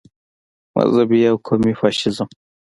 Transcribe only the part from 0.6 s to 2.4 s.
مذهبي او قومي فاشیزم.